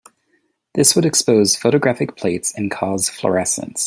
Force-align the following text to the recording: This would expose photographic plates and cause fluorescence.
This 0.73 0.95
would 0.95 1.05
expose 1.05 1.55
photographic 1.55 2.17
plates 2.17 2.51
and 2.57 2.71
cause 2.71 3.07
fluorescence. 3.07 3.79